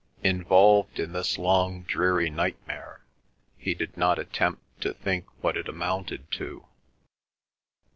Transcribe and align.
Involved 0.23 0.99
in 0.99 1.13
this 1.13 1.37
long 1.37 1.83
dreary 1.83 2.31
nightmare, 2.31 3.01
he 3.55 3.75
did 3.75 3.95
not 3.95 4.17
attempt 4.17 4.81
to 4.81 4.95
think 4.95 5.25
what 5.43 5.55
it 5.55 5.69
amounted 5.69 6.31
to. 6.31 6.65